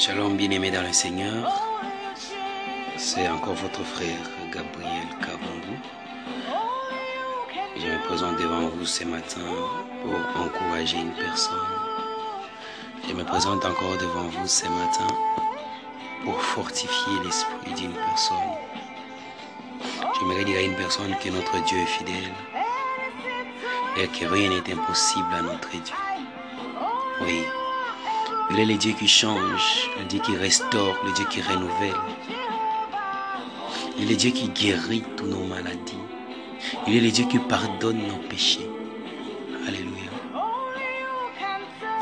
Shalom 0.00 0.34
bien-aimés 0.34 0.70
dans 0.70 0.80
le 0.80 0.94
Seigneur. 0.94 1.52
C'est 2.96 3.28
encore 3.28 3.52
votre 3.52 3.84
frère 3.84 4.16
Gabriel 4.50 5.06
Kabongo. 5.20 5.76
Je 7.76 7.86
me 7.86 8.06
présente 8.06 8.38
devant 8.38 8.70
vous 8.70 8.86
ce 8.86 9.04
matin 9.04 9.42
pour 10.02 10.42
encourager 10.42 10.96
une 10.96 11.12
personne. 11.12 11.52
Je 13.06 13.12
me 13.12 13.24
présente 13.24 13.62
encore 13.62 13.98
devant 13.98 14.22
vous 14.22 14.48
ce 14.48 14.64
matin 14.68 15.06
pour 16.24 16.40
fortifier 16.40 17.12
l'esprit 17.22 17.74
d'une 17.74 17.92
personne. 17.92 18.56
J'aimerais 20.18 20.44
dire 20.46 20.60
à 20.60 20.62
une 20.62 20.76
personne 20.76 21.14
que 21.22 21.28
notre 21.28 21.62
Dieu 21.64 21.76
est 21.76 21.84
fidèle 21.84 22.32
et 23.98 24.08
que 24.08 24.24
rien 24.24 24.48
n'est 24.48 24.72
impossible 24.72 25.34
à 25.34 25.42
notre 25.42 25.68
Dieu. 25.68 25.94
Oui, 27.20 27.44
il 28.52 28.58
est 28.58 28.64
le 28.64 28.76
Dieu 28.76 28.92
qui 28.92 29.06
change, 29.06 29.88
le 29.98 30.04
Dieu 30.06 30.20
qui 30.20 30.36
restaure, 30.36 30.96
le 31.04 31.12
Dieu 31.12 31.24
qui 31.30 31.40
renouvelle. 31.40 31.94
Il 33.96 34.04
est 34.04 34.10
le 34.10 34.16
Dieu 34.16 34.30
qui 34.30 34.48
guérit 34.48 35.04
toutes 35.16 35.28
nos 35.28 35.44
maladies. 35.44 35.98
Il 36.86 36.96
est 36.96 37.00
le 37.00 37.10
Dieu 37.10 37.26
qui 37.26 37.38
pardonne 37.38 37.98
nos 38.08 38.28
péchés. 38.28 38.68
Alléluia. 39.68 40.10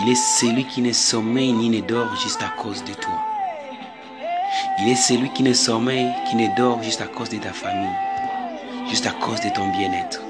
Il 0.00 0.08
est 0.08 0.14
celui 0.14 0.64
qui 0.64 0.80
ne 0.80 0.92
sommeille 0.92 1.52
ni 1.52 1.68
ne 1.68 1.80
dort 1.80 2.16
juste 2.16 2.42
à 2.42 2.48
cause 2.60 2.82
de 2.84 2.94
toi. 2.94 3.20
Il 4.80 4.88
est 4.88 4.96
celui 4.96 5.30
qui 5.32 5.42
ne 5.42 5.52
sommeille, 5.52 6.10
qui 6.30 6.36
ne 6.36 6.54
dort 6.56 6.82
juste 6.82 7.00
à 7.00 7.06
cause 7.06 7.28
de 7.28 7.38
ta 7.38 7.52
famille, 7.52 7.96
juste 8.88 9.06
à 9.06 9.10
cause 9.10 9.40
de 9.40 9.50
ton 9.50 9.68
bien-être. 9.68 10.22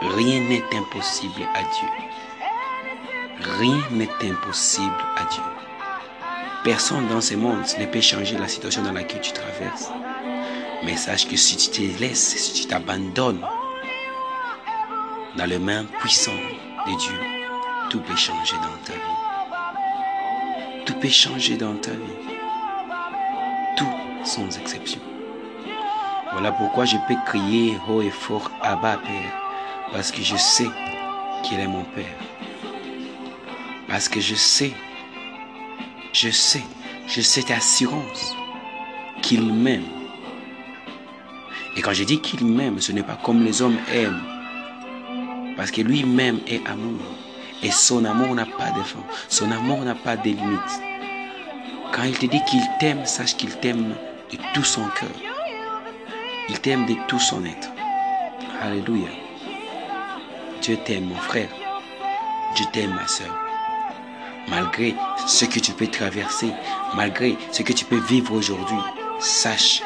Rien 0.00 0.40
n'est 0.40 0.64
impossible 0.76 1.42
à 1.54 1.60
Dieu. 1.60 1.88
Rien 3.42 3.80
n'est 3.90 4.10
impossible 4.22 5.04
à 5.16 5.24
Dieu. 5.30 5.42
Personne 6.62 7.08
dans 7.08 7.20
ce 7.20 7.34
monde 7.34 7.64
ne 7.78 7.86
peut 7.86 8.00
changer 8.00 8.36
la 8.36 8.48
situation 8.48 8.82
dans 8.82 8.92
laquelle 8.92 9.22
tu 9.22 9.32
traverses. 9.32 9.90
Mais 10.84 10.96
sache 10.96 11.26
que 11.26 11.36
si 11.36 11.56
tu 11.56 11.70
te 11.70 12.00
laisses, 12.00 12.36
si 12.36 12.52
tu 12.52 12.66
t'abandonnes 12.68 13.44
dans 15.36 15.46
les 15.46 15.58
mains 15.58 15.84
puissantes 16.00 16.34
de 16.86 16.98
Dieu, 16.98 17.18
tout 17.88 18.00
peut 18.00 18.16
changer 18.16 18.56
dans 18.56 18.84
ta 18.84 18.92
vie. 18.92 20.84
Tout 20.84 20.94
peut 20.94 21.08
changer 21.08 21.56
dans 21.56 21.74
ta 21.76 21.92
vie. 21.92 22.36
Tout 23.76 24.24
sans 24.24 24.58
exception. 24.58 25.00
Voilà 26.32 26.52
pourquoi 26.52 26.84
je 26.84 26.96
peux 27.08 27.16
crier 27.26 27.76
haut 27.88 28.02
et 28.02 28.10
fort 28.10 28.50
Abba 28.60 28.98
Père. 28.98 29.32
Parce 29.92 30.12
que 30.12 30.22
je 30.22 30.36
sais 30.36 30.68
qu'il 31.42 31.58
est 31.58 31.66
mon 31.66 31.84
Père. 31.84 32.49
Parce 33.90 34.08
que 34.08 34.20
je 34.20 34.36
sais, 34.36 34.70
je 36.12 36.30
sais, 36.30 36.62
j'ai 37.08 37.22
cette 37.22 37.50
assurance 37.50 38.36
qu'il 39.20 39.52
m'aime. 39.52 39.82
Et 41.76 41.82
quand 41.82 41.92
je 41.92 42.04
dis 42.04 42.20
qu'il 42.20 42.46
m'aime, 42.46 42.80
ce 42.80 42.92
n'est 42.92 43.02
pas 43.02 43.18
comme 43.24 43.44
les 43.44 43.62
hommes 43.62 43.78
aiment. 43.92 44.22
Parce 45.56 45.72
que 45.72 45.80
lui-même 45.80 46.38
est 46.46 46.64
amour. 46.68 47.00
Et 47.64 47.72
son 47.72 48.04
amour 48.04 48.32
n'a 48.36 48.46
pas 48.46 48.70
de 48.70 48.82
fin. 48.84 49.04
Son 49.28 49.50
amour 49.50 49.80
n'a 49.80 49.96
pas 49.96 50.16
de 50.16 50.30
limite. 50.30 50.82
Quand 51.92 52.04
il 52.04 52.16
te 52.16 52.26
dit 52.26 52.40
qu'il 52.48 52.62
t'aime, 52.78 53.04
sache 53.06 53.36
qu'il 53.36 53.56
t'aime 53.56 53.96
de 54.30 54.38
tout 54.54 54.64
son 54.64 54.84
cœur. 55.00 55.10
Il 56.48 56.60
t'aime 56.60 56.86
de 56.86 56.94
tout 57.08 57.18
son 57.18 57.44
être. 57.44 57.70
Alléluia. 58.62 59.08
Dieu 60.62 60.78
t'aime, 60.84 61.06
mon 61.06 61.16
frère. 61.16 61.50
Dieu 62.54 62.66
t'aime, 62.72 62.94
ma 62.94 63.08
soeur. 63.08 63.49
Malgré 64.48 64.94
ce 65.26 65.44
que 65.44 65.60
tu 65.60 65.72
peux 65.72 65.86
traverser, 65.86 66.52
malgré 66.94 67.36
ce 67.52 67.62
que 67.62 67.72
tu 67.72 67.84
peux 67.84 68.00
vivre 68.00 68.34
aujourd'hui, 68.34 68.78
sache 69.20 69.82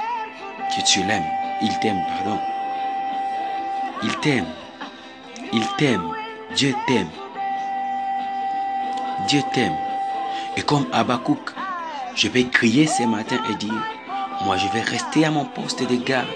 que 0.74 0.82
tu 0.90 1.02
l'aimes. 1.04 1.22
Il 1.62 1.78
t'aime, 1.80 2.02
pardon. 2.08 2.38
Il 4.02 4.16
t'aime. 4.20 4.46
Il 5.52 5.66
t'aime. 5.78 6.10
Dieu 6.56 6.74
t'aime. 6.86 7.10
Dieu 9.28 9.42
t'aime. 9.52 9.76
Et 10.56 10.62
comme 10.62 10.86
Abakouk, 10.92 11.52
je 12.14 12.28
vais 12.28 12.44
crier 12.44 12.86
ce 12.86 13.02
matin 13.04 13.38
et 13.50 13.54
dire, 13.56 13.82
moi 14.44 14.56
je 14.56 14.68
vais 14.68 14.82
rester 14.82 15.24
à 15.24 15.30
mon 15.30 15.44
poste 15.44 15.88
de 15.88 15.96
garde. 15.96 16.28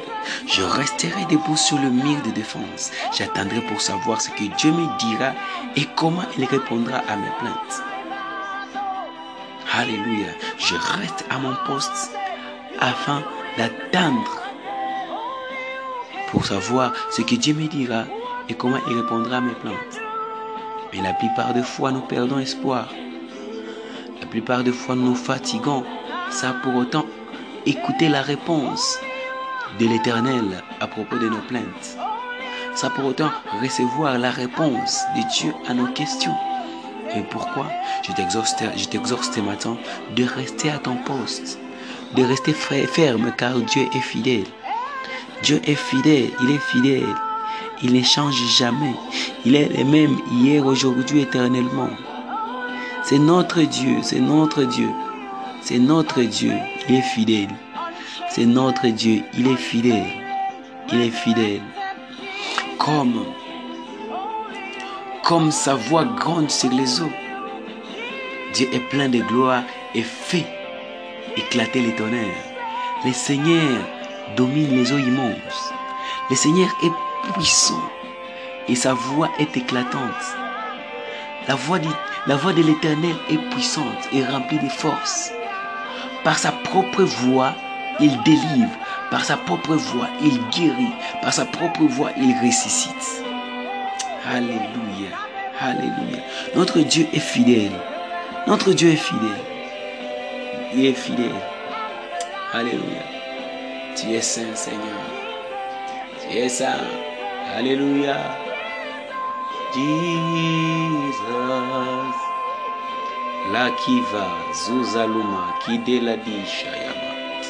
Je 0.46 0.62
resterai 0.62 1.24
debout 1.26 1.56
sur 1.56 1.78
le 1.78 1.90
mur 1.90 2.20
de 2.22 2.30
défense. 2.30 2.90
J'attendrai 3.16 3.60
pour 3.62 3.80
savoir 3.80 4.20
ce 4.20 4.30
que 4.30 4.44
Dieu 4.56 4.72
me 4.72 4.98
dira 4.98 5.32
et 5.76 5.84
comment 5.96 6.24
il 6.36 6.44
répondra 6.44 6.98
à 7.08 7.16
mes 7.16 7.30
plaintes. 7.38 7.82
Alléluia. 9.78 10.26
Je 10.58 10.74
reste 10.74 11.24
à 11.30 11.38
mon 11.38 11.54
poste 11.64 12.10
afin 12.80 13.22
d'attendre 13.56 14.42
pour 16.32 16.44
savoir 16.46 16.92
ce 17.12 17.22
que 17.22 17.36
Dieu 17.36 17.54
me 17.54 17.68
dira 17.68 18.02
et 18.48 18.54
comment 18.54 18.80
il 18.88 18.96
répondra 18.96 19.36
à 19.36 19.40
mes 19.40 19.54
plaintes. 19.54 20.00
Mais 20.92 21.00
la 21.00 21.12
plupart 21.12 21.54
des 21.54 21.62
fois, 21.62 21.92
nous 21.92 22.00
perdons 22.00 22.40
espoir. 22.40 22.88
La 24.20 24.26
plupart 24.26 24.64
des 24.64 24.72
fois, 24.72 24.96
nous 24.96 25.10
nous 25.10 25.14
fatiguons 25.14 25.84
sans 26.32 26.54
pour 26.60 26.74
autant 26.74 27.06
écouter 27.64 28.08
la 28.08 28.22
réponse 28.22 28.98
de 29.78 29.86
l'Éternel 29.86 30.64
à 30.80 30.88
propos 30.88 31.18
de 31.18 31.28
nos 31.28 31.42
plaintes. 31.42 31.96
Sans 32.74 32.90
pour 32.90 33.04
autant 33.04 33.30
recevoir 33.62 34.18
la 34.18 34.32
réponse 34.32 35.04
de 35.14 35.22
Dieu 35.38 35.54
à 35.68 35.74
nos 35.74 35.86
questions. 35.92 36.34
Et 37.16 37.22
pourquoi 37.30 37.66
Je 38.06 38.12
t'exhorte 38.12 39.34
ce 39.34 39.40
matin 39.40 39.76
de 40.14 40.24
rester 40.24 40.70
à 40.70 40.78
ton 40.78 40.96
poste, 40.96 41.58
de 42.14 42.22
rester 42.22 42.52
ferme 42.52 43.32
car 43.36 43.58
Dieu 43.60 43.86
est 43.94 44.00
fidèle. 44.00 44.44
Dieu 45.42 45.60
est 45.64 45.74
fidèle, 45.74 46.30
il 46.42 46.50
est 46.50 46.58
fidèle. 46.58 47.14
Il 47.82 47.94
ne 47.94 48.02
change 48.02 48.34
jamais. 48.58 48.94
Il 49.44 49.54
est 49.54 49.68
le 49.68 49.84
même 49.84 50.18
hier, 50.32 50.66
aujourd'hui, 50.66 51.20
éternellement. 51.20 51.90
C'est 53.04 53.18
notre 53.18 53.62
Dieu, 53.62 53.98
c'est 54.02 54.20
notre 54.20 54.64
Dieu. 54.64 54.90
C'est 55.62 55.78
notre 55.78 56.22
Dieu, 56.22 56.52
il 56.88 56.96
est 56.96 57.02
fidèle. 57.02 57.48
C'est 58.28 58.46
notre 58.46 58.88
Dieu, 58.88 59.22
il 59.36 59.46
est 59.46 59.56
fidèle. 59.56 60.06
Il 60.92 61.00
est 61.00 61.10
fidèle. 61.10 61.62
Comme, 62.78 63.24
comme 65.28 65.50
sa 65.50 65.74
voix 65.74 66.06
grande 66.06 66.50
sur 66.50 66.70
les 66.70 67.02
eaux. 67.02 67.12
Dieu 68.54 68.66
est 68.72 68.88
plein 68.88 69.10
de 69.10 69.18
gloire 69.18 69.62
et 69.94 70.02
fait 70.02 70.46
éclater 71.36 71.82
les 71.82 71.94
tonnerres. 71.94 72.44
Le 73.04 73.12
Seigneur 73.12 73.78
domine 74.36 74.74
les 74.74 74.90
eaux 74.90 74.96
immenses. 74.98 75.72
Le 76.30 76.34
Seigneur 76.34 76.70
est 76.82 77.32
puissant 77.34 77.82
et 78.68 78.74
sa 78.74 78.94
voix 78.94 79.28
est 79.38 79.54
éclatante. 79.54 80.00
La 81.46 81.56
voix 81.56 81.78
de 81.78 82.62
l'Éternel 82.62 83.16
est 83.28 83.50
puissante 83.50 84.08
et 84.14 84.24
remplie 84.24 84.58
de 84.58 84.70
force. 84.70 85.30
Par 86.24 86.38
sa 86.38 86.52
propre 86.52 87.02
voix, 87.02 87.52
il 88.00 88.18
délivre. 88.22 88.72
Par 89.10 89.26
sa 89.26 89.36
propre 89.36 89.74
voix, 89.74 90.08
il 90.22 90.40
guérit. 90.48 90.94
Par 91.20 91.34
sa 91.34 91.44
propre 91.44 91.82
voix, 91.82 92.12
il 92.16 92.34
ressuscite. 92.42 93.27
Alléluia. 94.30 95.16
Alléluia. 95.58 96.20
Notre 96.54 96.80
Dieu 96.80 97.06
est 97.14 97.18
fidèle. 97.18 97.72
Notre 98.46 98.74
Dieu 98.74 98.90
est 98.90 98.96
fidèle. 98.96 99.44
Il 100.74 100.84
est 100.84 100.92
fidèle. 100.92 101.32
Alléluia. 102.52 103.04
Tu 103.96 104.12
es 104.12 104.20
saint, 104.20 104.54
Seigneur. 104.54 105.00
Tu 106.20 106.36
es 106.36 106.50
saint. 106.50 106.84
Alléluia. 107.56 108.16
Jesus. 109.74 110.58
La 113.50 113.70
kiva 113.70 114.26
zuzaluma 114.52 115.54
kideladi 115.64 116.44
shayamat. 116.44 117.44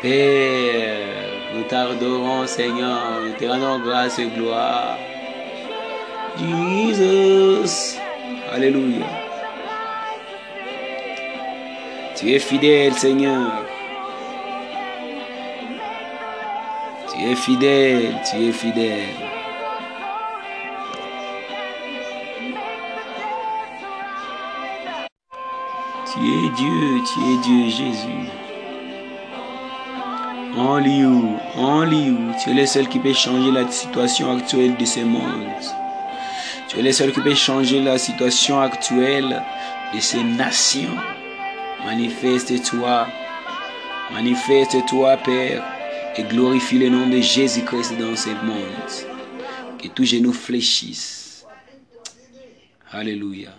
Père, 0.00 1.30
nous 1.54 1.64
t'adorons 1.64 2.46
Seigneur, 2.46 3.20
nous 3.22 3.34
te 3.34 3.44
rendons 3.44 3.80
grâce 3.80 4.18
et 4.18 4.28
gloire. 4.28 4.96
Jesus. 6.38 7.98
Alléluia. 8.52 9.06
Tu 12.16 12.34
es 12.34 12.38
fidèle 12.38 12.92
Seigneur. 12.94 13.64
Tu 17.12 17.30
es 17.30 17.34
fidèle, 17.34 18.14
tu 18.30 18.36
es 18.36 18.52
fidèle. 18.52 19.16
Tu 26.12 26.18
es 26.18 26.50
Dieu, 26.56 27.02
tu 27.06 27.20
es 27.20 27.38
Dieu 27.42 27.68
Jésus. 27.70 28.30
En 30.56 30.78
lieu, 30.78 31.38
en 31.56 31.84
lieu, 31.84 32.16
tu 32.42 32.50
es 32.50 32.54
le 32.54 32.66
seul 32.66 32.88
qui 32.88 32.98
peut 32.98 33.14
changer 33.14 33.50
la 33.50 33.70
situation 33.70 34.36
actuelle 34.36 34.76
de 34.76 34.84
ce 34.84 35.00
monde. 35.00 35.89
Tu 36.70 36.78
es 36.78 36.82
le 36.82 36.92
seul 36.92 37.10
qui 37.10 37.20
peut 37.20 37.34
changer 37.34 37.80
la 37.80 37.98
situation 37.98 38.60
actuelle 38.60 39.42
de 39.92 39.98
ces 39.98 40.22
nations. 40.22 40.94
Manifeste-toi. 41.84 43.08
Manifeste-toi, 44.12 45.16
Père, 45.16 45.64
et 46.16 46.22
glorifie 46.22 46.78
le 46.78 46.88
nom 46.88 47.08
de 47.08 47.20
Jésus-Christ 47.20 47.98
dans 47.98 48.14
ce 48.14 48.28
monde. 48.28 49.80
Que 49.82 49.88
tous 49.88 50.04
genoux 50.04 50.32
fléchissent. 50.32 51.44
Alléluia. 52.92 53.50